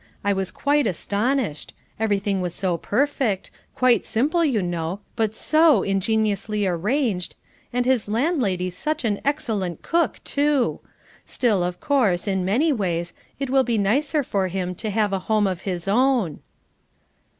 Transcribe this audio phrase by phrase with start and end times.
[0.23, 6.65] I was quite astonished: everything was so perfect quite simple, you know, but so ingeniously
[6.65, 7.35] arranged,
[7.71, 10.79] and his landlady such an excellent cook, too!
[11.27, 15.19] Still, of course, in many ways, it will be nicer for him to have a
[15.29, 16.39] home of his own."